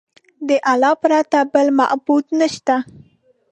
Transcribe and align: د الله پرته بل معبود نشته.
د 0.47 0.49
الله 0.71 0.93
پرته 1.01 1.39
بل 1.53 1.67
معبود 1.79 2.25
نشته. 2.39 2.75